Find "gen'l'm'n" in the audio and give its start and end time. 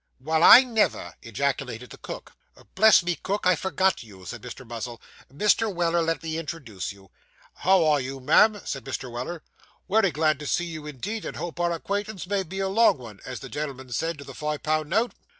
13.49-13.91